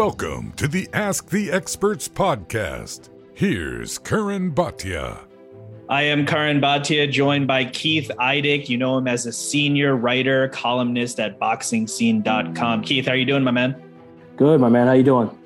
[0.00, 3.10] Welcome to the Ask the Experts podcast.
[3.34, 5.26] Here's Karan Bhatia.
[5.90, 8.70] I am Karan Bhatia, joined by Keith Idec.
[8.70, 12.80] You know him as a senior writer, columnist at BoxingScene.com.
[12.80, 13.76] Keith, how are you doing, my man?
[14.38, 14.86] Good, my man.
[14.86, 15.38] How are you doing?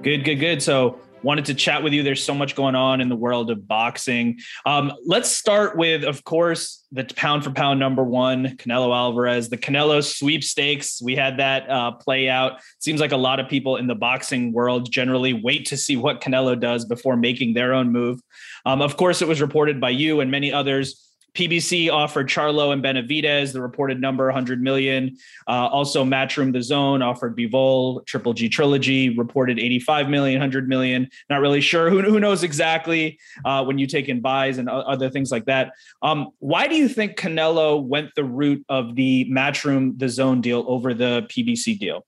[0.00, 0.62] Good, good, good.
[0.62, 2.02] So wanted to chat with you.
[2.02, 4.38] There's so much going on in the world of boxing.
[4.66, 9.58] Um, let's start with, of course, the pound for pound number one, Canelo Alvarez, the
[9.58, 11.00] Canelo sweepstakes.
[11.02, 12.60] We had that uh, play out.
[12.78, 16.20] Seems like a lot of people in the boxing world generally wait to see what
[16.20, 18.20] Canelo does before making their own move.
[18.64, 22.82] Um, of course, it was reported by you and many others PBC offered Charlo and
[22.82, 25.16] Benavidez the reported number 100 million.
[25.46, 31.08] Uh, also, Matchroom DAZN offered Bivol, Triple G Trilogy reported 85 million, 100 million.
[31.28, 31.90] Not really sure.
[31.90, 35.72] Who, who knows exactly uh, when you take in buys and other things like that.
[36.02, 40.94] Um, why do you think Canelo went the route of the Matchroom DAZN deal over
[40.94, 42.06] the PBC deal?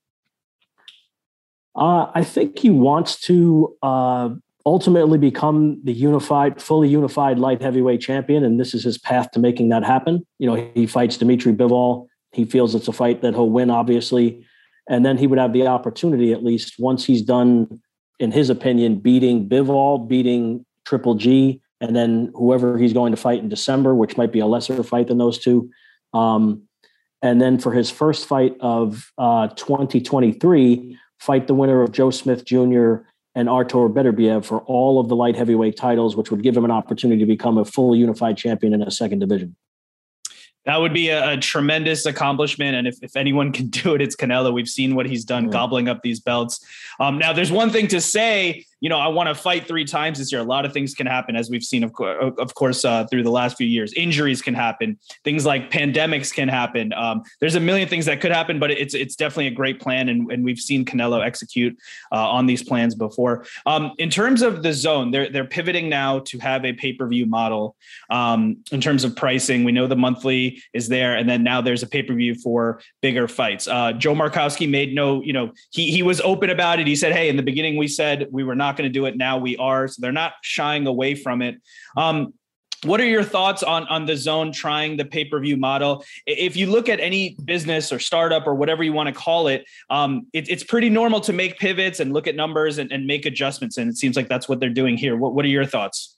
[1.75, 4.29] Uh, I think he wants to uh,
[4.65, 8.43] ultimately become the unified, fully unified light heavyweight champion.
[8.43, 10.25] And this is his path to making that happen.
[10.39, 12.07] You know, he fights Dmitry Bivol.
[12.31, 14.45] He feels it's a fight that he'll win, obviously.
[14.87, 17.81] And then he would have the opportunity, at least once he's done,
[18.19, 23.39] in his opinion, beating Bivol, beating Triple G, and then whoever he's going to fight
[23.39, 25.69] in December, which might be a lesser fight than those two.
[26.13, 26.63] Um,
[27.21, 32.45] and then for his first fight of uh, 2023, fight the winner of Joe Smith
[32.45, 33.03] Jr
[33.35, 36.71] and Artur Beterbiev for all of the light heavyweight titles, which would give him an
[36.71, 39.55] opportunity to become a full unified champion in a second division.
[40.65, 42.75] That would be a, a, tremendous accomplishment.
[42.75, 44.53] And if, if anyone can do it, it's Canelo.
[44.53, 46.65] We've seen what he's done, gobbling up these belts.
[46.99, 50.19] Um, now, there's one thing to say you know, I want to fight three times
[50.19, 50.41] this year.
[50.41, 53.23] A lot of things can happen, as we've seen, of, co- of course, uh, through
[53.23, 53.93] the last few years.
[53.93, 54.99] Injuries can happen.
[55.23, 56.91] Things like pandemics can happen.
[56.91, 60.09] Um, there's a million things that could happen, but it's it's definitely a great plan,
[60.09, 61.77] and, and we've seen Canelo execute
[62.11, 63.45] uh, on these plans before.
[63.65, 67.25] Um, in terms of DAZN, they're they're pivoting now to have a pay per view
[67.25, 67.77] model.
[68.09, 71.83] Um, in terms of pricing, we know the monthly is there, and then now there's
[71.83, 73.65] a pay per view for bigger fights.
[73.65, 76.87] Uh, Joe Markowitz made no, you know, he he was open about it.
[76.87, 79.05] He said, "Hey, in the beginning, we said we were not." Not going to do
[79.05, 79.15] it.
[79.15, 79.87] Now we are.
[79.87, 81.61] So they're not shying away from it.
[81.95, 82.33] Um,
[82.83, 86.03] what are your thoughts on on DAZN trying the pay per view model?
[86.25, 89.63] If you look at any business or startup or whatever you want to call it,
[89.91, 93.27] um, it, it's pretty normal to make pivots and look at numbers and, and, make
[93.27, 93.77] adjustments.
[93.77, 95.15] And it seems like that's what they're doing here.
[95.15, 96.17] What What are your thoughts?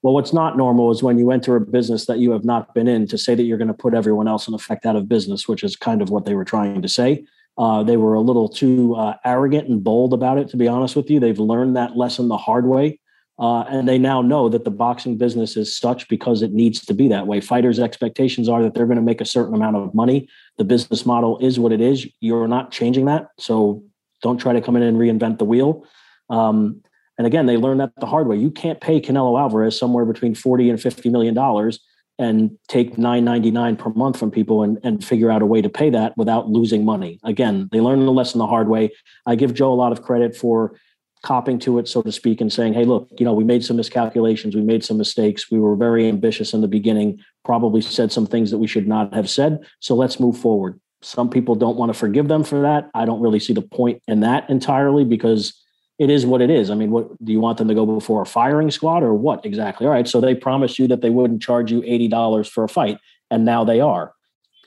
[0.00, 2.88] Well, what's not normal is when you enter a business that you have not been
[2.88, 5.46] in to say that you're going to put everyone else in effect out of business,
[5.46, 7.24] which is kind of what they were trying to say.
[7.58, 10.96] Uh, they were a little too uh, arrogant and bold about it, to be honest
[10.96, 11.20] with you.
[11.20, 12.98] They've learned that lesson the hard way.
[13.38, 16.94] Uh, and they now know that the boxing business is such because it needs to
[16.94, 17.40] be that way.
[17.40, 20.28] Fighters' expectations are that they're going to make a certain amount of money.
[20.58, 22.06] The business model is what it is.
[22.20, 23.28] You're not changing that.
[23.38, 23.82] So
[24.22, 25.84] don't try to come in and reinvent the wheel.
[26.30, 26.82] Um,
[27.18, 28.36] and again, they learned that the hard way.
[28.36, 31.80] You can't pay Canelo Alvarez somewhere between 40 and 50 million dollars
[32.18, 35.90] and take 9.99 per month from people and, and figure out a way to pay
[35.90, 37.18] that without losing money.
[37.24, 38.90] Again they learned the lesson the hard way.
[39.26, 40.78] I give joe a lot of credit for
[41.22, 43.76] copping to it so to speak and saying hey look you know we made some
[43.76, 45.50] miscalculations we made some mistakes.
[45.50, 49.14] We were very ambitious in the beginning probably said some things that we should not
[49.14, 49.60] have said.
[49.80, 50.80] So let's move forward.
[51.02, 52.88] Some people don't want to forgive them for that.
[52.94, 55.60] I don't really see the point in that entirely because
[55.98, 56.70] it is what it is.
[56.70, 59.44] I mean, what do you want them to go before a firing squad or what
[59.44, 59.86] exactly?
[59.86, 60.08] All right.
[60.08, 62.98] So they promised you that they wouldn't charge you $80 for a fight,
[63.30, 64.14] and now they are.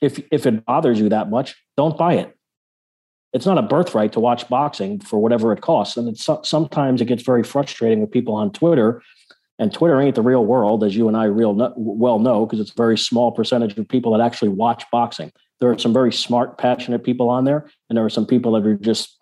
[0.01, 2.35] If if it bothers you that much, don't buy it.
[3.33, 5.97] It's not a birthright to watch boxing for whatever it costs.
[5.97, 9.01] And it's sometimes it gets very frustrating with people on Twitter.
[9.57, 12.59] And Twitter ain't the real world, as you and I real no, well know, because
[12.59, 15.31] it's a very small percentage of people that actually watch boxing.
[15.59, 18.65] There are some very smart, passionate people on there, and there are some people that
[18.65, 19.14] are just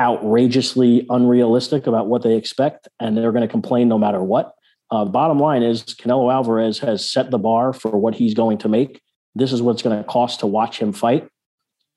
[0.00, 4.52] outrageously unrealistic about what they expect, and they're going to complain no matter what.
[4.90, 8.68] Uh, bottom line is Canelo Alvarez has set the bar for what he's going to
[8.68, 9.00] make.
[9.34, 11.28] This is what's going to cost to watch him fight.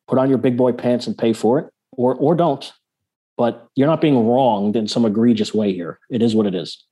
[0.07, 2.71] Put on your big boy pants and pay for it, or or don't.
[3.37, 5.99] But you're not being wronged in some egregious way here.
[6.09, 6.83] It is what it is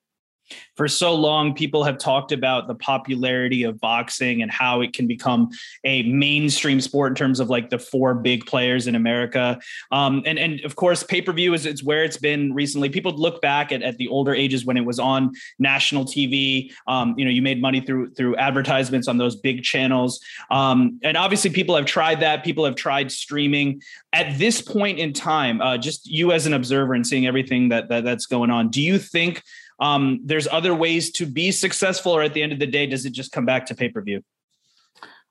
[0.76, 5.08] for so long people have talked about the popularity of boxing and how it can
[5.08, 5.50] become
[5.84, 9.60] a mainstream sport in terms of like the four big players in america.
[9.92, 12.90] Um, and and of course pay-per-view is it's where it's been recently.
[12.90, 17.16] People look back at, at the older ages when it was on national tv um,
[17.18, 20.20] you know you made money through through advertisements on those big channels.
[20.52, 22.44] Um, and obviously people have tried that.
[22.44, 23.82] People have tried streaming.
[24.14, 27.90] At this point in time uh, just you as an observer and seeing everything that,
[27.90, 29.42] that that's going on do you think
[29.80, 33.06] um, there's other ways to be successful, or at the end of the day, does
[33.06, 34.24] it just come back to pay per view?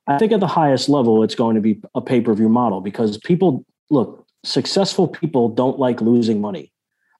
[0.07, 2.81] I think at the highest level, it's going to be a pay per view model
[2.81, 4.25] because people look.
[4.43, 6.71] successful people don't like losing money.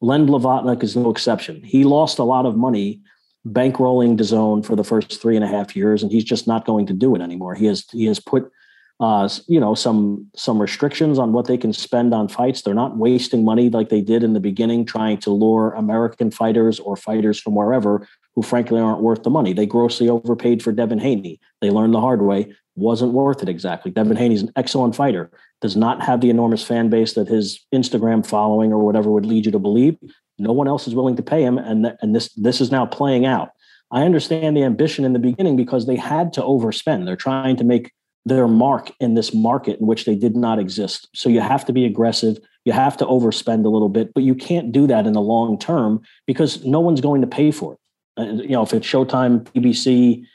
[0.02, 1.64] Len Blavatnik is no exception.
[1.64, 3.02] He lost a lot of money
[3.48, 6.86] bankrolling DAZN for the first three and a half years, and he's just not going
[6.88, 7.56] to do it anymore.
[7.56, 8.52] He has he has put
[9.00, 12.62] uh, you know some some restrictions on what they can spend on fights.
[12.62, 16.80] They're not wasting money like they did in the beginning, trying to lure American fighters
[16.80, 19.54] or fighters from wherever who frankly aren't worth the money.
[19.54, 21.40] They grossly overpaid for Devin Haney.
[21.62, 23.92] They learned the hard way wasn't worth it exactly.
[23.92, 25.32] Devin Haney's an excellent fighter,
[25.62, 29.46] does not have the enormous fan base that his Instagram following or whatever would lead
[29.46, 29.98] you to believe.
[30.38, 32.86] No one else is willing to pay him, and th- and this this is now
[32.86, 33.52] playing out.
[33.92, 37.06] I understand the ambition in the beginning because they had to overspend.
[37.06, 37.94] They're trying to make
[38.26, 41.08] their mark in this market in which they did not exist.
[41.14, 42.38] So you have to be aggressive.
[42.66, 45.60] You have to overspend a little bit, but you can't do that in the long
[45.60, 47.80] term because no one's going to pay for it.
[48.18, 50.26] Uh, you know, if it's Showtime, PBC,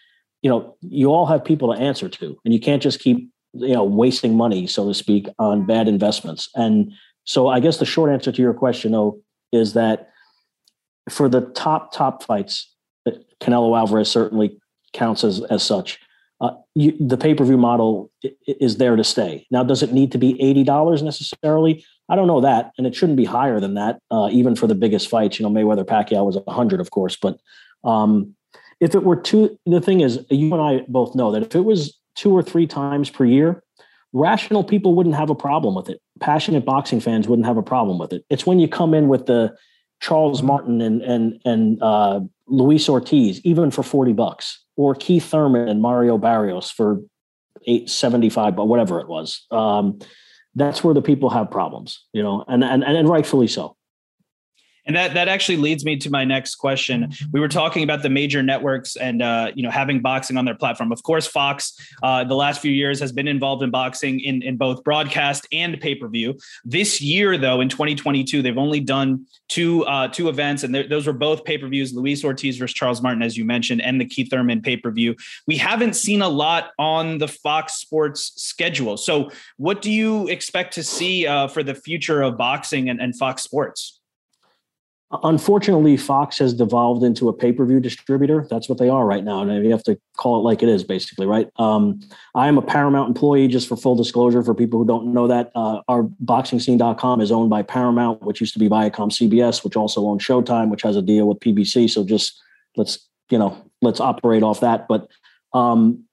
[0.42, 3.74] you know, you all have people to answer to, and you can't just keep you
[3.74, 6.48] know wasting money, so to speak, on bad investments.
[6.54, 6.92] And
[7.24, 9.20] so, I guess the short answer to your question, though,
[9.52, 10.10] is that
[11.08, 12.72] for the top top fights,
[13.40, 14.58] Canelo Alvarez certainly
[14.92, 15.98] counts as as such.
[16.40, 18.10] Uh, you, the pay per view model
[18.46, 19.46] is there to stay.
[19.50, 21.84] Now, does it need to be eighty dollars necessarily?
[22.08, 24.74] I don't know that, and it shouldn't be higher than that, uh, even for the
[24.74, 25.38] biggest fights.
[25.38, 27.38] You know, Mayweather Pacquiao was hundred, of course, but
[27.84, 28.34] um,
[28.80, 31.64] if it were two, the thing is, you and I both know that if it
[31.64, 33.62] was two or three times per year,
[34.12, 36.00] rational people wouldn't have a problem with it.
[36.18, 38.24] Passionate boxing fans wouldn't have a problem with it.
[38.30, 39.54] It's when you come in with the
[40.00, 45.68] Charles Martin and and and uh, Luis Ortiz, even for forty bucks, or Keith Thurman
[45.68, 47.00] and Mario Barrios for
[47.66, 49.46] eight seventy five, but whatever it was.
[49.50, 49.98] Um,
[50.54, 53.76] that's where the people have problems, you know, and and and rightfully so.
[54.86, 57.12] And that that actually leads me to my next question.
[57.32, 60.54] We were talking about the major networks and uh, you know having boxing on their
[60.54, 60.92] platform.
[60.92, 64.56] Of course, Fox uh, the last few years has been involved in boxing in in
[64.56, 66.38] both broadcast and pay per view.
[66.64, 71.12] This year, though, in 2022, they've only done two uh, two events, and those were
[71.12, 74.30] both pay per views: Luis Ortiz versus Charles Martin, as you mentioned, and the Keith
[74.30, 75.14] Thurman pay per view.
[75.46, 78.96] We haven't seen a lot on the Fox Sports schedule.
[78.96, 83.16] So, what do you expect to see uh, for the future of boxing and, and
[83.16, 83.99] Fox Sports?
[85.24, 88.46] Unfortunately, Fox has devolved into a pay per view distributor.
[88.48, 89.42] That's what they are right now.
[89.42, 91.48] And you have to call it like it is, basically, right?
[91.56, 92.00] Um,
[92.36, 95.50] I am a Paramount employee, just for full disclosure for people who don't know that.
[95.56, 100.06] Uh, our boxingscene.com is owned by Paramount, which used to be Viacom CBS, which also
[100.06, 101.90] owns Showtime, which has a deal with PBC.
[101.90, 102.40] So just
[102.76, 104.86] let's, you know, let's operate off that.
[104.86, 105.08] But
[105.52, 106.04] um,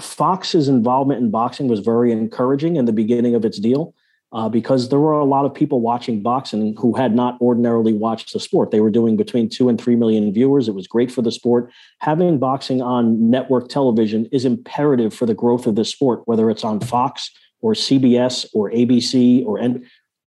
[0.00, 3.94] Fox's involvement in boxing was very encouraging in the beginning of its deal
[4.32, 8.32] uh, because there were a lot of people watching boxing who had not ordinarily watched
[8.32, 8.70] the sport.
[8.70, 10.68] They were doing between two and three million viewers.
[10.68, 11.70] It was great for the sport.
[11.98, 16.64] Having boxing on network television is imperative for the growth of the sport, whether it's
[16.64, 17.30] on Fox
[17.60, 19.84] or CBS or ABC or and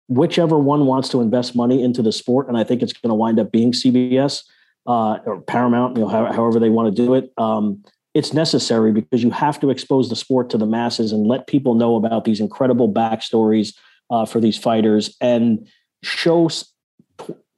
[0.09, 2.49] whichever one wants to invest money into the sport.
[2.49, 4.45] And I think it's going to wind up being CBS
[4.87, 7.33] uh, or Paramount, you know, however they want to do it.
[7.39, 7.83] Um,
[8.17, 11.75] it's necessary because you have to expose the sport to the masses and let people
[11.75, 13.77] know about these incredible backstories
[14.11, 15.69] uh, for these fighters and
[16.03, 16.49] show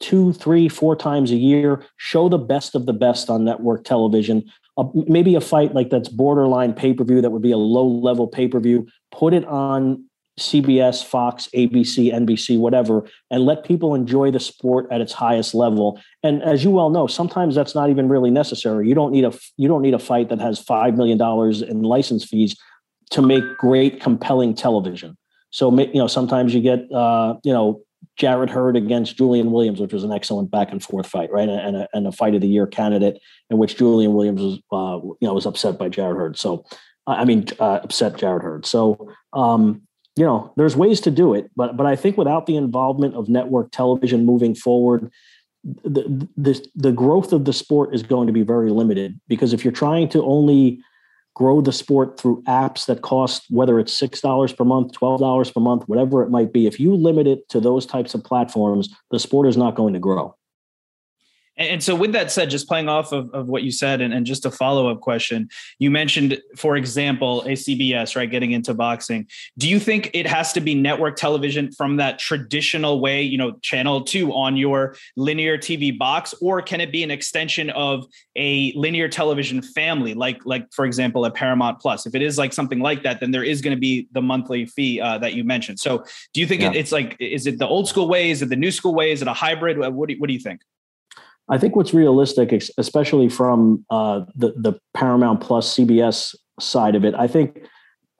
[0.00, 4.42] two, three, four times a year, show the best of the best on network television.
[4.76, 7.86] Uh, maybe a fight like that's borderline pay per view that would be a low
[7.86, 8.84] level pay per view.
[9.12, 10.07] Put it on
[10.38, 16.00] CBS, Fox, ABC, NBC, whatever, and let people enjoy the sport at its highest level.
[16.22, 18.88] And as you well know, sometimes that's not even really necessary.
[18.88, 21.82] You don't need a you don't need a fight that has five million dollars in
[21.82, 22.56] license fees
[23.10, 25.16] to make great, compelling television.
[25.50, 27.82] So you know, sometimes you get uh, you know
[28.16, 31.48] Jarrett Hurd against Julian Williams, which was an excellent back and forth fight, right?
[31.48, 35.04] And a, and a fight of the year candidate in which Julian Williams was uh,
[35.20, 36.38] you know was upset by Jarrett Hurd.
[36.38, 36.64] So
[37.08, 38.66] I mean, uh, upset Jarrett Hurd.
[38.66, 39.82] So um,
[40.18, 43.28] you know, there's ways to do it, but but I think without the involvement of
[43.28, 45.12] network television moving forward,
[45.84, 49.64] the the the growth of the sport is going to be very limited because if
[49.64, 50.80] you're trying to only
[51.34, 55.52] grow the sport through apps that cost whether it's six dollars per month, twelve dollars
[55.52, 58.88] per month, whatever it might be, if you limit it to those types of platforms,
[59.12, 60.34] the sport is not going to grow.
[61.58, 64.24] And so, with that said, just playing off of, of what you said, and, and
[64.24, 65.48] just a follow up question,
[65.80, 69.26] you mentioned, for example, a CBS, right, getting into boxing.
[69.58, 73.52] Do you think it has to be network television from that traditional way, you know,
[73.60, 78.72] channel two on your linear TV box, or can it be an extension of a
[78.76, 82.06] linear television family, like, like for example, a Paramount Plus?
[82.06, 84.66] If it is like something like that, then there is going to be the monthly
[84.66, 85.80] fee uh, that you mentioned.
[85.80, 86.70] So, do you think yeah.
[86.70, 88.30] it, it's like, is it the old school way?
[88.30, 89.10] Is it the new school way?
[89.10, 89.76] Is it a hybrid?
[89.78, 90.60] What do, what do you think?
[91.50, 97.14] I think what's realistic, especially from uh, the the Paramount Plus CBS side of it,
[97.14, 97.62] I think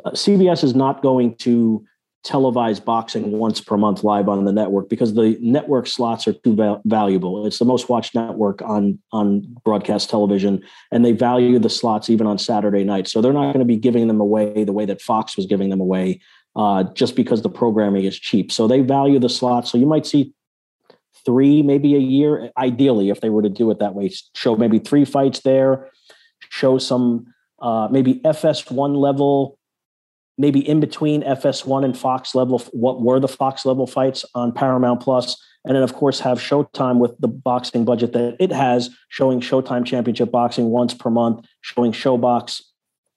[0.04, 1.84] uh, CBS is not going to
[2.26, 6.54] televise boxing once per month live on the network because the network slots are too
[6.54, 7.46] val- valuable.
[7.46, 12.26] It's the most watched network on on broadcast television, and they value the slots even
[12.26, 13.08] on Saturday night.
[13.08, 15.70] So they're not going to be giving them away the way that Fox was giving
[15.70, 16.20] them away,
[16.56, 18.50] uh, just because the programming is cheap.
[18.50, 19.70] So they value the slots.
[19.70, 20.34] So you might see
[21.24, 24.10] three, maybe a year, ideally, if they were to do it that way.
[24.34, 25.90] Show maybe three fights there,
[26.50, 27.26] show some
[27.60, 29.58] uh, maybe FS1 level
[30.38, 35.00] maybe in between FS1 and Fox level, what were the Fox level fights on Paramount
[35.02, 39.40] Plus, and then of course have Showtime with the boxing budget that it has, showing
[39.40, 42.62] Showtime Championship Boxing once per month, showing ShoBox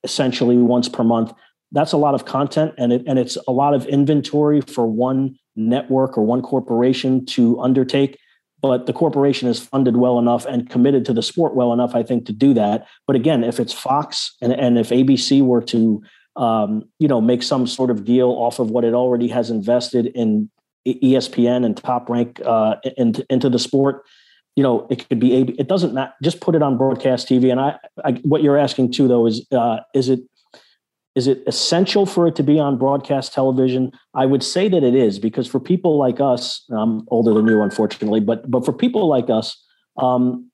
[0.03, 1.31] essentially once per month.
[1.72, 5.38] That's a lot of content, and it and it's a lot of inventory for one
[5.55, 8.17] network or one corporation to undertake.
[8.62, 12.03] But the corporation is funded well enough and committed to the sport well enough, I
[12.03, 12.88] think, to do that.
[13.08, 16.03] But again, if it's Fox and, and if ABC were to
[16.36, 20.08] um, you know, make some sort of deal off of what it already has invested
[20.08, 20.50] in
[20.88, 24.03] ESPN and top rank uh, into, into the sport.
[24.55, 25.34] You know, it could be.
[25.34, 26.13] It doesn't matter.
[26.22, 27.51] Just put it on broadcast TV.
[27.51, 30.20] And I, I what you're asking too, though, is uh, is it
[31.15, 33.91] is it essential for it to be on broadcast television?
[34.13, 37.62] I would say that it is because for people like us, I'm older than you,
[37.62, 39.62] unfortunately, but but for people like us,
[39.98, 40.50] um,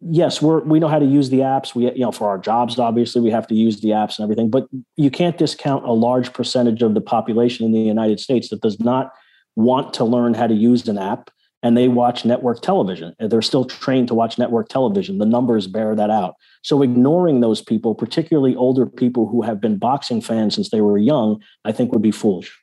[0.00, 1.74] yes, we're we know how to use the apps.
[1.74, 4.48] We you know for our jobs, obviously, we have to use the apps and everything.
[4.48, 8.62] But you can't discount a large percentage of the population in the United States that
[8.62, 9.12] does not
[9.56, 11.30] want to learn how to use an app,
[11.64, 13.14] and they watch network television.
[13.18, 15.18] They're still trained to watch network television.
[15.18, 16.34] The numbers bear that out.
[16.62, 20.98] So ignoring those people, particularly older people who have been boxing fans since they were
[20.98, 22.56] young, I think would be foolish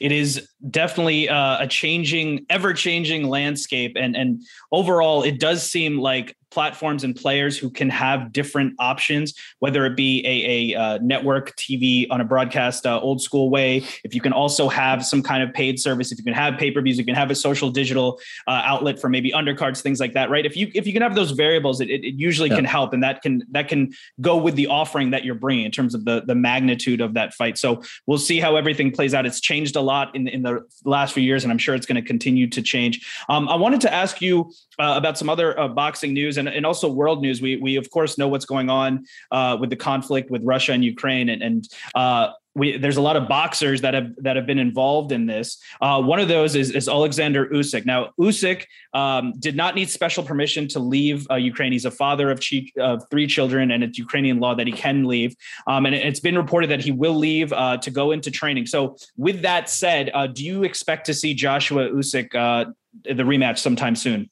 [0.00, 3.96] it is definitely uh, a changing, ever changing landscape.
[3.96, 4.42] And, and
[4.72, 9.94] overall, it does seem like platforms and players who can have different options, whether it
[9.94, 13.84] be a, a uh, network TV on a broadcast uh, old school way.
[14.04, 16.70] If you can also have some kind of paid service, if you can have pay
[16.70, 20.14] per views, you can have a social digital uh, outlet for maybe undercards, things like
[20.14, 20.46] that, right?
[20.46, 22.56] If you if you can have those variables, it, it usually yeah.
[22.56, 23.92] can help, and that can that can
[24.22, 27.34] go with the offering that you're bringing in terms of the the magnitude of that
[27.34, 27.58] fight.
[27.58, 29.26] So we'll see how everything plays out.
[29.26, 32.00] It's changed a lot in in the last few years, and I'm sure it's going
[32.02, 33.06] to continue to change.
[33.28, 36.64] Um, I wanted to ask you uh, about some other uh, boxing news and, and
[36.64, 37.42] also world news.
[37.42, 40.84] We we of course know what's going on uh, with the conflict with Russia and
[40.84, 44.58] Ukraine, and, and uh, we, there's a lot of boxers that have that have been
[44.58, 45.58] involved in this.
[45.80, 47.84] Uh, one of those is, is Alexander Usyk.
[47.84, 51.72] Now, Usyk um, did not need special permission to leave uh, Ukraine.
[51.72, 52.40] He's a father of,
[52.78, 55.36] of, three children, and it's Ukrainian law that he can leave.
[55.66, 58.66] Um, and it's been reported that he will leave uh, to go into training.
[58.66, 62.70] So, with that said, uh, do you expect to see Joshua Usyk uh,
[63.04, 64.30] the rematch sometime soon?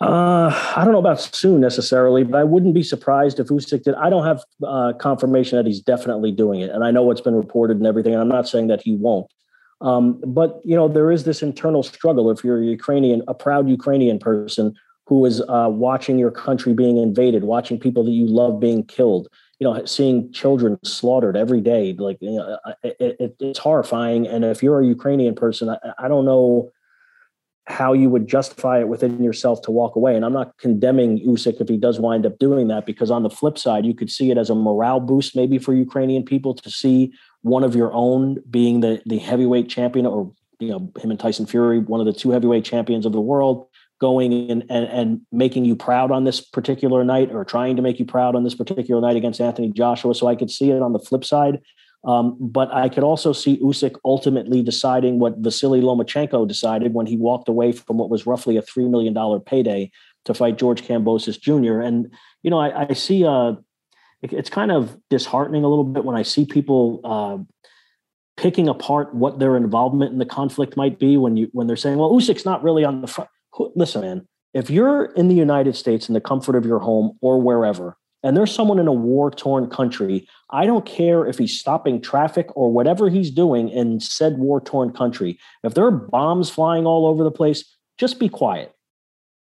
[0.00, 3.94] Uh, I don't know about soon necessarily, but I wouldn't be surprised if Usyk did.
[3.96, 7.34] I don't have uh, confirmation that he's definitely doing it, and I know what's been
[7.34, 8.12] reported and everything.
[8.12, 9.26] And I'm not saying that he won't,
[9.80, 12.30] um, but you know there is this internal struggle.
[12.30, 14.72] If you're a Ukrainian, a proud Ukrainian person
[15.06, 19.26] who is uh, watching your country being invaded, watching people that you love being killed,
[19.58, 24.28] you know, seeing children slaughtered every day, like you know, it, it, it's horrifying.
[24.28, 26.70] And if you're a Ukrainian person, I, I don't know
[27.68, 30.16] how you would justify it within yourself to walk away.
[30.16, 33.30] And I'm not condemning Usyk if he does wind up doing that, because on the
[33.30, 36.70] flip side, you could see it as a morale boost maybe for Ukrainian people to
[36.70, 41.20] see one of your own being the the heavyweight champion, or you know him and
[41.20, 43.66] Tyson Fury, one of the two heavyweight champions of the world,
[44.00, 47.98] going in and, and making you proud on this particular night, or trying to make
[47.98, 50.14] you proud on this particular night against Anthony Joshua.
[50.14, 51.60] So I could see it on the flip side.
[52.04, 57.16] Um, but I could also see Usyk ultimately deciding what Vasily Lomachenko decided when he
[57.16, 59.90] walked away from what was roughly a $3 million payday
[60.24, 61.80] to fight George Kambosos Jr.
[61.80, 62.12] And,
[62.42, 63.54] you know, I, I see uh,
[64.22, 67.38] it, it's kind of disheartening a little bit when I see people uh,
[68.36, 71.98] picking apart what their involvement in the conflict might be when you when they're saying,
[71.98, 73.30] well, Usyk's not really on the front.
[73.74, 77.40] Listen, man, if you're in the United States in the comfort of your home or
[77.40, 82.00] wherever, and there's someone in a war torn country, I don't care if he's stopping
[82.00, 85.38] traffic or whatever he's doing in said war torn country.
[85.62, 87.64] If there are bombs flying all over the place,
[87.96, 88.72] just be quiet.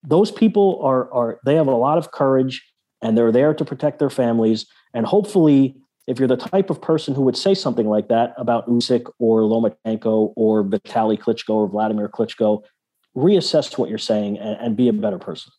[0.03, 2.63] Those people are, are they have a lot of courage
[3.01, 4.67] and they're there to protect their families.
[4.93, 5.77] And hopefully,
[6.07, 9.43] if you're the type of person who would say something like that about Usyk or
[9.43, 12.63] Lomachenko or Vitaly Klitschko or Vladimir Klitschko,
[13.17, 15.53] reassess what you're saying and, and be a better person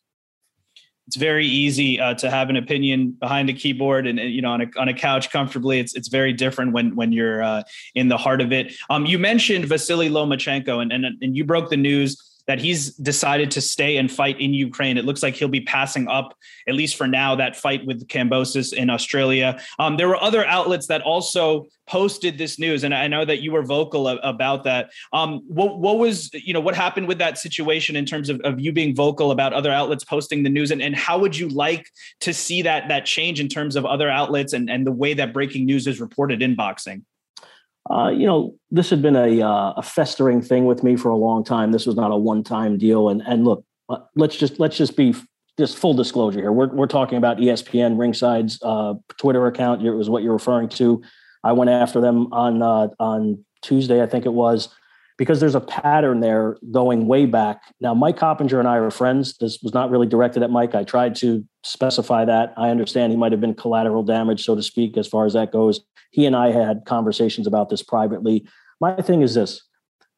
[1.08, 4.62] it's very easy uh, to have an opinion behind a keyboard and, you know on
[4.62, 5.80] a, on a couch comfortably.
[5.80, 8.74] It's it's very different when when you're uh, in the heart of it.
[8.90, 13.52] Um, you mentioned Vasily Lomachenko and, and and you broke the news that he's decided
[13.52, 14.98] to stay and fight in Ukraine.
[14.98, 16.36] It looks like he'll be passing up,
[16.68, 19.60] at least for now, that fight with Kambosos in Australia.
[19.80, 23.52] Um, there were other outlets that also posted this news, and I know that you
[23.52, 24.92] were vocal about that.
[25.14, 28.60] Um, what, what was, you know, what happened with that situation in terms of, of
[28.60, 31.88] you being vocal about other outlets posting the news, and, and how would you like
[32.22, 35.34] to see that that change in terms of other outlets and, and the way that
[35.34, 37.06] breaking news is reported in boxing?
[37.90, 41.16] Uh, you know, this had been a, uh, a festering thing with me for a
[41.16, 41.72] long time.
[41.72, 43.10] This was not a one-time deal.
[43.10, 45.14] And and look, uh, let's just let's just be
[45.58, 46.52] just full disclosure here.
[46.52, 49.86] We're we're talking about ESPN Ringside's uh, Twitter account.
[49.86, 51.02] It was what you're referring to.
[51.44, 54.70] I went after them on uh, on Tuesday, I think it was,
[55.18, 57.62] because there's a pattern there going way back.
[57.80, 59.38] Now, Mike Coppinger and I are friends.
[59.38, 60.76] This was not really directed at Mike.
[60.76, 62.54] I tried to specify that.
[62.58, 65.52] I understand he might have been collateral damage, so to speak, as far as that
[65.52, 65.82] goes.
[66.12, 68.46] He and I had conversations about this privately.
[68.82, 69.62] My thing is this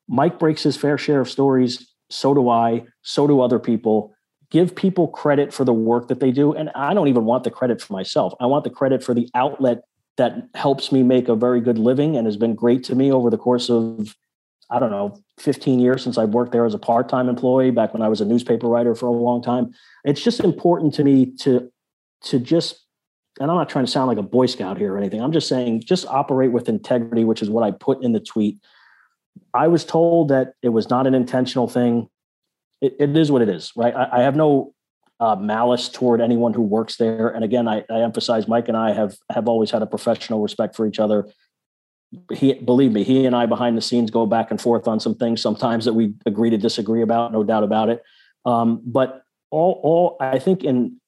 [0.07, 1.93] Mike breaks his fair share of stories.
[2.09, 2.85] So do I.
[3.01, 4.13] So do other people.
[4.49, 6.53] Give people credit for the work that they do.
[6.53, 8.33] And I don't even want the credit for myself.
[8.39, 9.81] I want the credit for the outlet
[10.15, 13.29] that helps me make a very good living and has been great to me over
[13.29, 14.15] the course of
[14.69, 18.01] I don't know, 15 years since I've worked there as a part-time employee back when
[18.01, 19.73] I was a newspaper writer for a long time.
[20.03, 21.71] It's just important to me to
[22.23, 22.83] to just
[23.39, 25.21] and I'm not trying to sound like a boy scout here or anything.
[25.21, 28.57] I'm just saying just operate with integrity, which is what I put in the tweet.
[29.53, 32.09] I was told that it was not an intentional thing.
[32.81, 33.95] it, it is what it is, right?
[33.95, 34.73] I, I have no
[35.19, 37.29] uh, malice toward anyone who works there.
[37.29, 40.75] And again, I, I emphasize Mike and I have have always had a professional respect
[40.75, 41.27] for each other
[42.31, 45.15] he believe me he and i behind the scenes go back and forth on some
[45.15, 48.03] things sometimes that we agree to disagree about no doubt about it
[48.45, 50.99] um, but all all i think in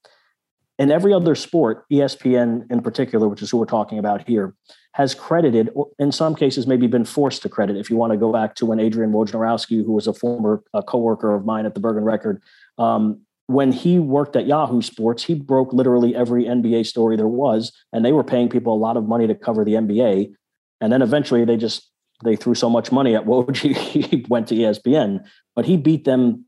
[0.78, 4.54] in every other sport espn in particular which is who we're talking about here
[4.94, 8.32] has credited in some cases maybe been forced to credit if you want to go
[8.34, 11.80] back to when adrian wojnarowski who was a former uh, co-worker of mine at the
[11.80, 12.42] bergen record
[12.78, 17.72] um, when he worked at Yahoo Sports, he broke literally every NBA story there was,
[17.92, 20.32] and they were paying people a lot of money to cover the NBA.
[20.82, 21.90] And then eventually they just
[22.24, 26.46] they threw so much money at Woj, he went to ESPN, but he beat them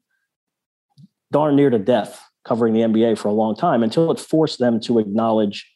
[1.32, 4.80] darn near to death covering the NBA for a long time until it forced them
[4.82, 5.72] to acknowledge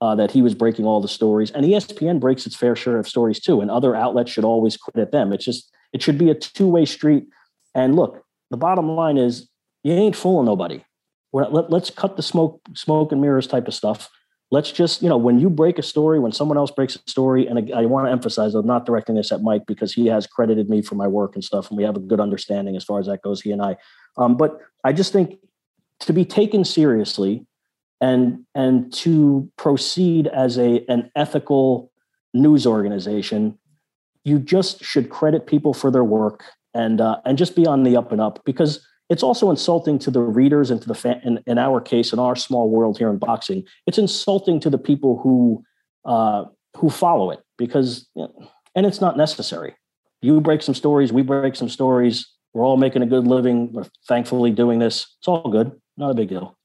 [0.00, 1.50] uh, that he was breaking all the stories.
[1.50, 5.12] And ESPN breaks its fair share of stories too, and other outlets should always credit
[5.12, 5.32] them.
[5.32, 7.26] It's just it should be a two way street.
[7.74, 9.48] And look, the bottom line is
[9.82, 10.84] you ain't fooling nobody.
[11.32, 14.10] Let, let's cut the smoke, smoke and mirrors type of stuff
[14.50, 17.46] let's just you know when you break a story when someone else breaks a story
[17.46, 20.68] and i, want to emphasize i'm not directing this at mike because he has credited
[20.68, 23.06] me for my work and stuff and we have a good understanding as far as
[23.06, 23.76] that goes he and i.
[24.16, 25.38] Um, but i just think
[26.00, 27.46] to be taken seriously
[28.00, 31.92] and and to proceed as a an ethical
[32.34, 33.58] news organization
[34.24, 37.96] you just should credit people for their work and uh, and just be on the
[37.96, 41.20] up and up because it's also insulting to the readers and to the fan.
[41.24, 44.78] In, in our case, in our small world here in boxing, it's insulting to the
[44.78, 45.62] people who
[46.04, 46.44] uh,
[46.76, 48.08] who follow it because,
[48.74, 49.74] and it's not necessary.
[50.22, 52.26] You break some stories, we break some stories.
[52.54, 53.72] We're all making a good living.
[53.72, 55.16] We're thankfully doing this.
[55.18, 55.72] It's all good.
[55.96, 56.56] Not a big deal.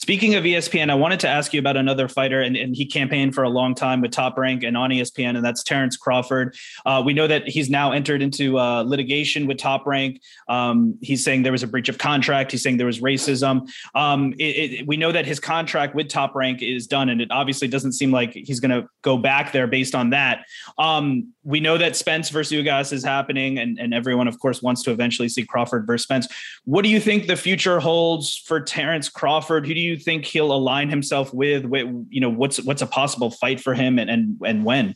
[0.00, 3.34] Speaking of ESPN, I wanted to ask you about another fighter, and, and he campaigned
[3.34, 6.54] for a long time with Top Rank and on ESPN, and that's Terrence Crawford.
[6.86, 10.22] Uh, we know that he's now entered into uh, litigation with Top Rank.
[10.48, 12.52] Um, he's saying there was a breach of contract.
[12.52, 13.68] He's saying there was racism.
[13.96, 17.32] Um, it, it, we know that his contract with Top Rank is done, and it
[17.32, 20.44] obviously doesn't seem like he's going to go back there based on that.
[20.78, 24.84] Um, we know that Spence versus Ugas is happening, and, and everyone, of course, wants
[24.84, 26.28] to eventually see Crawford versus Spence.
[26.66, 29.66] What do you think the future holds for Terrence Crawford?
[29.66, 31.64] Who do you you think he'll align himself with?
[31.64, 34.94] You know, what's what's a possible fight for him, and and and when?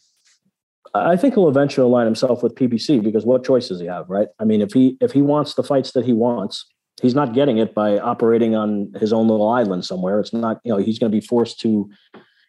[0.94, 4.28] I think he'll eventually align himself with PBC because what choice does he have, right?
[4.38, 6.66] I mean, if he if he wants the fights that he wants,
[7.00, 10.20] he's not getting it by operating on his own little island somewhere.
[10.20, 11.90] It's not, you know, he's going to be forced to,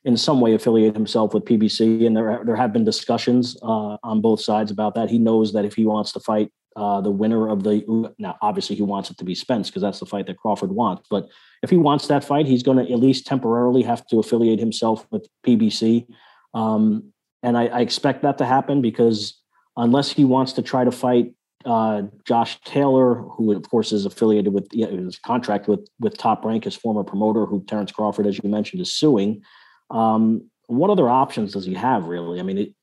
[0.03, 2.05] in some way, affiliate himself with PBC.
[2.05, 5.09] And there there have been discussions uh, on both sides about that.
[5.09, 8.75] He knows that if he wants to fight uh, the winner of the now, obviously
[8.75, 11.07] he wants it to be Spence because that's the fight that Crawford wants.
[11.09, 11.27] But
[11.61, 15.05] if he wants that fight, he's going to at least temporarily have to affiliate himself
[15.11, 16.07] with PBC.
[16.53, 19.41] Um, and I, I, expect that to happen because
[19.75, 21.33] unless he wants to try to fight
[21.65, 26.65] uh, Josh Taylor, who of course is affiliated with his contract with with Top Rank,
[26.65, 29.41] his former promoter, who Terrence Crawford, as you mentioned, is suing.
[29.89, 32.39] Um, what other options does he have really?
[32.39, 32.73] I mean, it,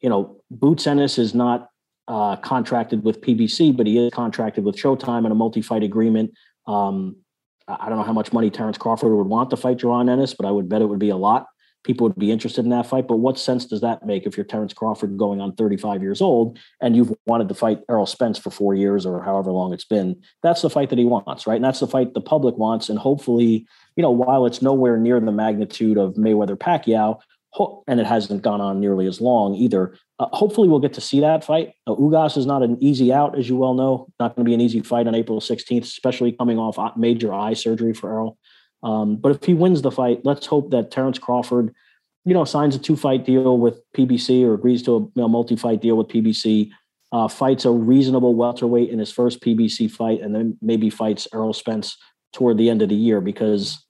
[0.00, 1.68] you know, Boots Ennis is not
[2.10, 6.32] uh, contracted with PBC, but he is contracted with Showtime in a multi-fight agreement.
[6.66, 7.16] Um,
[7.68, 10.44] I don't know how much money Terrence Crawford would want to fight Jaron Ennis, but
[10.44, 11.46] I would bet it would be a lot.
[11.84, 13.06] people would be interested in that fight.
[13.06, 16.58] But what sense does that make if you're Terrence Crawford going on 35 years old
[16.80, 20.20] and you've wanted to fight Errol Spence for four years or however long it's been?
[20.42, 21.56] That's the fight that he wants, right?
[21.56, 22.88] And that's the fight the public wants.
[22.88, 27.20] And hopefully, you know, while it's nowhere near the magnitude of Mayweather Pacquiao,
[27.86, 29.96] and it hasn't gone on nearly as long either.
[30.18, 31.72] Uh, hopefully, we'll get to see that fight.
[31.86, 34.06] Uh, Ugas is not an easy out, as you well know.
[34.18, 37.54] Not going to be an easy fight on April 16th, especially coming off major eye
[37.54, 38.38] surgery for Errol.
[38.82, 41.74] Um, but if he wins the fight, let's hope that Terrence Crawford,
[42.24, 45.82] you know, signs a two-fight deal with PBC or agrees to a you know, multi-fight
[45.82, 46.70] deal with PBC,
[47.12, 51.52] uh, fights a reasonable welterweight in his first PBC fight, and then maybe fights Errol
[51.52, 51.96] Spence
[52.32, 53.84] toward the end of the year because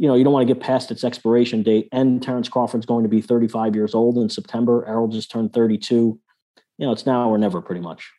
[0.00, 1.86] you know, you don't want to get past its expiration date.
[1.92, 4.82] And Terrence Crawford's going to be 35 years old in September.
[4.88, 5.94] Errol just turned 32.
[5.94, 8.10] You know, it's now or never pretty much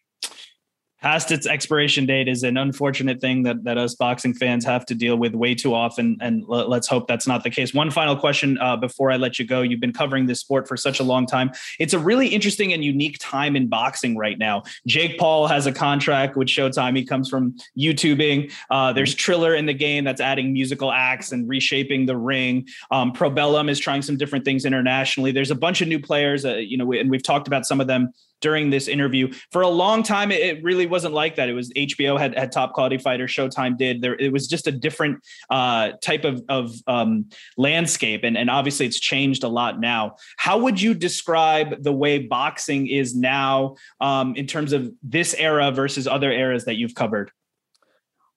[1.01, 4.95] past its expiration date is an unfortunate thing that, that us boxing fans have to
[4.95, 6.17] deal with way too often.
[6.21, 7.73] And l- let's hope that's not the case.
[7.73, 9.61] One final question uh, before I let you go.
[9.61, 11.51] You've been covering this sport for such a long time.
[11.79, 14.63] It's a really interesting and unique time in boxing right now.
[14.85, 16.95] Jake Paul has a contract with Showtime.
[16.95, 18.51] He comes from YouTubing.
[18.69, 22.67] Uh, there's Triller in the game that's adding musical acts and reshaping the ring.
[22.91, 25.31] Um, Probellum is trying some different things internationally.
[25.31, 27.87] There's a bunch of new players, uh, you know, and we've talked about some of
[27.87, 29.31] them during this interview.
[29.51, 31.49] For a long time, it, really wasn't like that.
[31.49, 34.01] It was HBO had, had top quality fighters, Showtime did.
[34.01, 38.85] There, it was just a different uh, type of, of um, landscape, and, and obviously
[38.85, 40.15] it's changed a lot now.
[40.37, 45.71] How would you describe the way boxing is now um, in terms of this era
[45.71, 47.31] versus other eras that you've covered?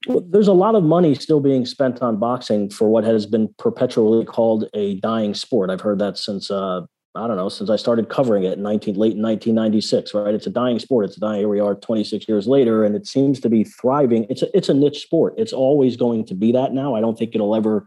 [0.07, 3.55] Well, there's a lot of money still being spent on boxing for what has been
[3.59, 5.71] perpetually called a dying sport.
[5.71, 6.83] I've heard that since uh,
[7.17, 10.35] I don't know, since I started covering it in 19, late in 1996, right?
[10.35, 11.05] It's a dying sport.
[11.05, 14.27] It's dying, here we are 26 years later, and it seems to be thriving.
[14.29, 15.35] It's a, it's a niche sport.
[15.37, 16.97] It's always going to be that now.
[16.97, 17.87] I don't think it'll ever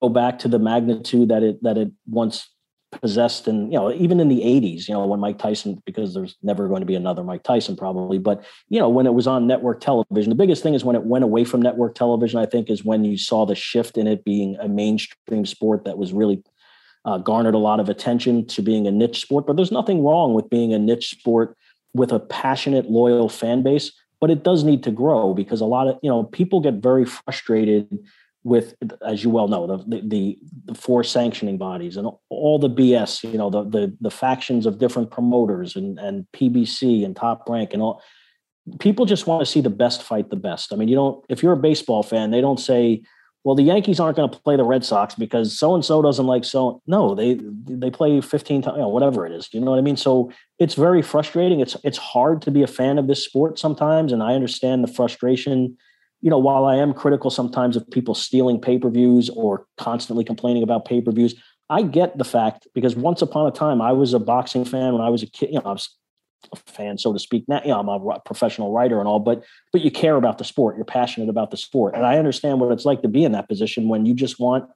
[0.00, 2.48] go back to the magnitude that it, that it once
[2.92, 3.48] possessed.
[3.48, 6.68] And, you know, even in the 80s, you know, when Mike Tyson, because there's never
[6.68, 9.80] going to be another Mike Tyson probably, but, you know, when it was on network
[9.80, 12.84] television, the biggest thing is when it went away from network television, I think is
[12.84, 16.42] when you saw the shift in it being a mainstream sport that was really
[17.04, 19.46] uh, garnered a lot of attention to being a niche sport.
[19.46, 21.56] But there's nothing wrong with being a niche sport
[21.94, 23.92] with a passionate, loyal fan base.
[24.20, 27.04] But it does need to grow because a lot of you know people get very
[27.04, 27.98] frustrated
[28.44, 28.74] with,
[29.06, 33.22] as you well know, the the, the four sanctioning bodies and all the BS.
[33.30, 37.72] You know the the the factions of different promoters and and PBC and Top Rank
[37.72, 38.02] and all.
[38.80, 40.72] People just want to see the best fight the best.
[40.72, 41.24] I mean, you don't.
[41.28, 43.02] If you're a baseball fan, they don't say
[43.44, 46.26] well, the Yankees aren't going to play the Red Sox because so and so doesn't
[46.26, 46.82] like so.
[46.86, 49.48] No, they they play 15 times, you know, whatever it is.
[49.52, 49.96] You know what I mean?
[49.96, 51.60] So it's very frustrating.
[51.60, 54.92] It's it's hard to be a fan of this sport sometimes, and I understand the
[54.92, 55.76] frustration.
[56.20, 60.24] You know, while I am critical sometimes of people stealing pay per views or constantly
[60.24, 61.34] complaining about pay per views,
[61.70, 65.02] I get the fact because once upon a time I was a boxing fan when
[65.02, 65.50] I was a kid.
[65.50, 65.96] You know, I was
[66.52, 67.44] a fan, so to speak.
[67.48, 70.44] Now, you know, I'm a professional writer and all, but but you care about the
[70.44, 70.76] sport.
[70.76, 73.48] You're passionate about the sport, and I understand what it's like to be in that
[73.48, 74.68] position when you just want.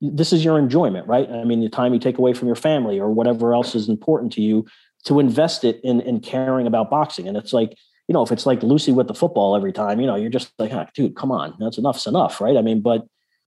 [0.00, 1.28] This is your enjoyment, right?
[1.30, 4.32] I mean, the time you take away from your family or whatever else is important
[4.34, 4.66] to you
[5.04, 7.28] to invest it in in caring about boxing.
[7.28, 7.76] And it's like,
[8.08, 10.52] you know, if it's like Lucy with the football every time, you know, you're just
[10.58, 12.56] like, oh, dude, come on, that's enough's enough, right?
[12.56, 13.06] I mean, but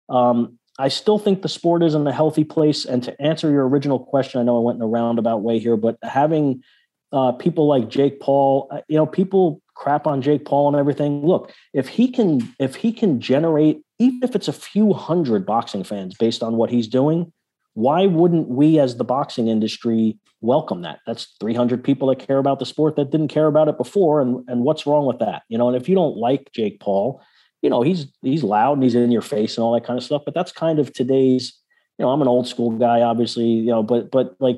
[0.10, 2.86] um, I still think the sport is in a healthy place.
[2.86, 5.76] And to answer your original question, I know I went in a roundabout way here,
[5.76, 6.64] but having
[7.12, 11.26] uh, people like Jake Paul, uh, you know, people crap on Jake Paul and everything.
[11.26, 15.84] Look, if he can, if he can generate, even if it's a few hundred boxing
[15.84, 17.32] fans based on what he's doing,
[17.74, 21.00] why wouldn't we as the boxing industry welcome that?
[21.06, 24.20] That's 300 people that care about the sport that didn't care about it before.
[24.20, 25.44] And, and what's wrong with that?
[25.48, 27.22] You know, and if you don't like Jake Paul,
[27.62, 30.04] you know, he's, he's loud and he's in your face and all that kind of
[30.04, 31.54] stuff, but that's kind of today's,
[32.00, 34.58] you know, I'm an old school guy, obviously, you know, but, but like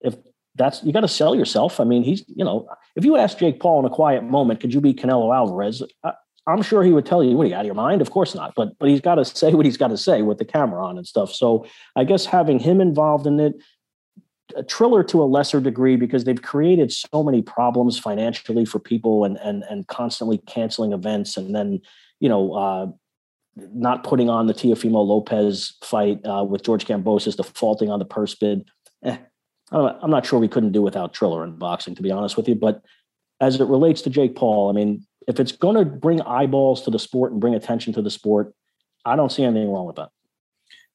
[0.00, 0.14] if
[0.56, 1.80] that's you got to sell yourself.
[1.80, 4.74] I mean, he's you know, if you ask Jake Paul in a quiet moment, could
[4.74, 5.82] you be Canelo Alvarez?
[6.04, 6.12] I,
[6.46, 8.34] am sure he would tell you, "What are you out of your mind?" Of course
[8.34, 8.54] not.
[8.54, 10.98] But but he's got to say what he's got to say with the camera on
[10.98, 11.32] and stuff.
[11.32, 13.54] So I guess having him involved in it,
[14.54, 19.24] a Triller to a lesser degree because they've created so many problems financially for people
[19.24, 21.80] and and and constantly canceling events and then
[22.20, 22.54] you know.
[22.54, 22.86] Uh,
[23.54, 28.34] not putting on the Teofimo Lopez fight uh, with George Kambosos, defaulting on the purse
[28.34, 28.64] bid.
[29.04, 29.18] Eh,
[29.72, 32.54] I'm not sure we couldn't do without Triller in boxing, to be honest with you.
[32.54, 32.82] But
[33.40, 36.90] as it relates to Jake Paul, I mean, if it's going to bring eyeballs to
[36.90, 38.54] the sport and bring attention to the sport,
[39.04, 40.10] I don't see anything wrong with that.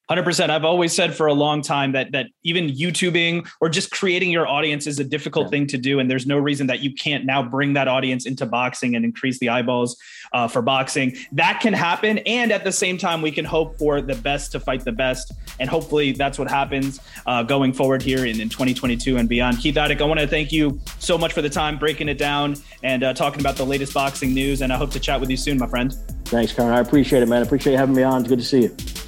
[0.10, 0.50] 100%.
[0.50, 4.48] I've always said for a long time that that even YouTubing or just creating your
[4.48, 5.52] audience is a difficult yeah.
[5.52, 8.46] thing to do and there's no reason that you can't now bring that audience into
[8.46, 9.98] boxing and increase the eyeballs
[10.32, 11.16] uh, for boxing.
[11.34, 14.62] That can happen and at the same time we can hope for the best to
[14.62, 19.18] fight the best and hopefully that's what happens uh, going forward here in, in 2022
[19.18, 19.60] and beyond.
[19.60, 22.56] Keith Idec, I want to thank you so much for the time breaking it down
[22.82, 25.38] and uh, talking about the latest boxing news and I hope to chat with you
[25.38, 25.94] soon, my friend.
[26.26, 26.74] Thanks, Karan.
[26.74, 27.40] I appreciate it, man.
[27.40, 28.22] I appreciate you having me on.
[28.22, 29.07] It's good to see you.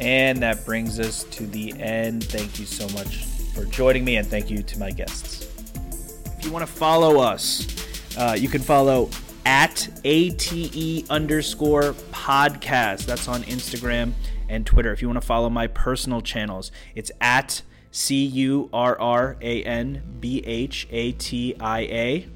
[0.00, 2.24] And that brings us to the end.
[2.24, 5.46] Thank you so much for joining me, and thank you to my guests.
[6.38, 7.66] If you want to follow us,
[8.16, 9.10] uh, you can follow
[9.44, 13.06] at ATE underscore podcast.
[13.06, 14.12] That's on Instagram
[14.48, 14.92] and Twitter.
[14.92, 19.62] If you want to follow my personal channels, it's at C U R R A
[19.64, 22.28] N B H A T I A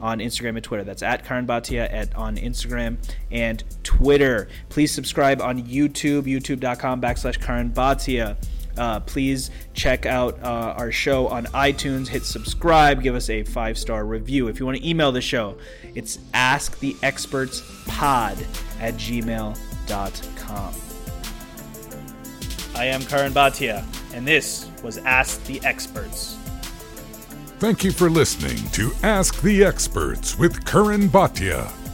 [0.00, 0.84] on Instagram and Twitter.
[0.84, 2.96] That's at Karan Bhatia at on Instagram
[3.30, 4.48] and Twitter.
[4.68, 8.36] Please subscribe on YouTube, youtube.com backslash Karan Bhatia.
[8.76, 12.08] Uh, please check out uh, our show on iTunes.
[12.08, 13.02] Hit subscribe.
[13.02, 14.48] Give us a five star review.
[14.48, 15.56] If you want to email the show,
[15.94, 18.44] it's asktheexpertspod
[18.80, 20.74] at gmail.com.
[22.74, 26.36] I am Karan Bhatia, and this was Ask the Experts.
[27.58, 31.85] Thank you for listening to Ask the Experts with Karan Bhatia.